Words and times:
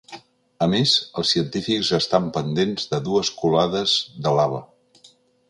A 0.65 0.67
més, 0.69 0.93
els 1.21 1.33
científics 1.35 1.91
estan 1.97 2.31
pendents 2.39 2.89
de 2.95 3.01
dues 3.09 3.31
colades 3.43 3.95
de 4.27 4.35
lava. 4.41 4.65